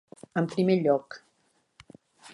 [0.41, 1.21] En primer lloc.